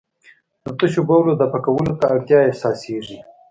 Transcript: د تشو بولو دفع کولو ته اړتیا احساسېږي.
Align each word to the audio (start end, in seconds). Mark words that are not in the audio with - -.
د 0.63 0.65
تشو 0.77 1.01
بولو 1.09 1.31
دفع 1.41 1.59
کولو 1.65 1.93
ته 1.99 2.05
اړتیا 2.13 2.39
احساسېږي. 2.43 3.19